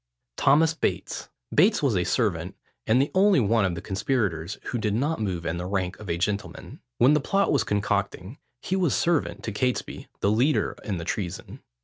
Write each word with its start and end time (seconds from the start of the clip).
THOMAS 0.37 0.73
BATES. 0.73 1.29
Bates 1.53 1.83
was 1.83 1.95
a 1.95 2.03
servant, 2.05 2.55
and 2.87 2.99
the 2.99 3.11
only 3.13 3.39
one 3.39 3.65
of 3.65 3.75
the 3.75 3.83
conspirators 3.83 4.57
who 4.63 4.79
did 4.79 4.95
not 4.95 5.21
move 5.21 5.45
in 5.45 5.57
the 5.59 5.67
rank 5.67 5.99
of 5.99 6.09
a 6.09 6.17
gentleman. 6.17 6.79
When 6.97 7.13
the 7.13 7.19
plot 7.21 7.51
was 7.51 7.63
concocting, 7.63 8.39
he 8.63 8.75
was 8.75 8.95
servant 8.95 9.43
to 9.43 9.51
Catesby, 9.51 10.07
the 10.21 10.31
leader 10.31 10.75
in 10.83 10.97
the 10.97 11.05
treason. 11.05 11.61